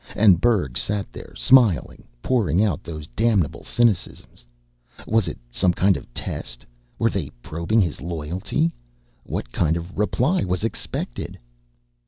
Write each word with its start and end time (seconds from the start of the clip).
And 0.15 0.41
Berg 0.41 0.79
sat 0.79 1.13
there, 1.13 1.31
smiling, 1.35 2.05
pouring 2.23 2.63
out 2.63 2.83
those 2.83 3.05
damnable 3.15 3.63
cynicisms. 3.63 4.43
Was 5.05 5.27
it 5.27 5.37
some 5.51 5.73
kind 5.75 5.95
of 5.95 6.11
test? 6.11 6.65
Were 6.97 7.11
they 7.11 7.29
probing 7.43 7.81
his 7.81 8.01
loyalty? 8.01 8.71
What 9.21 9.51
kind 9.51 9.77
of 9.77 9.95
reply 9.99 10.43
was 10.43 10.63
expected? 10.63 11.37